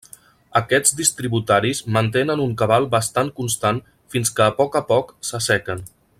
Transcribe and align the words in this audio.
Aquests 0.59 0.95
distributaris 1.01 1.81
mantenen 1.97 2.41
un 2.47 2.57
cabal 2.63 2.87
bastant 2.95 3.29
constant 3.41 3.83
fins 4.15 4.35
que 4.41 4.47
a 4.49 4.57
poc 4.63 4.79
a 4.81 4.83
poc 4.93 5.13
s'assequen. 5.31 5.87